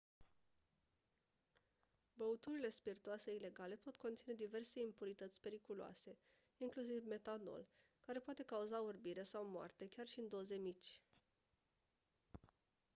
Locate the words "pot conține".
3.75-4.33